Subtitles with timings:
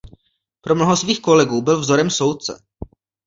[0.61, 2.63] Pro mnoho svých kolegů byl vzorem soudce.